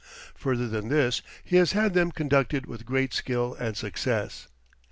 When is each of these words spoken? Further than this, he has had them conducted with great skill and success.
Further 0.33 0.67
than 0.67 0.87
this, 0.89 1.21
he 1.43 1.57
has 1.57 1.73
had 1.73 1.93
them 1.93 2.11
conducted 2.11 2.65
with 2.65 2.87
great 2.87 3.13
skill 3.13 3.53
and 3.59 3.77
success. 3.77 4.47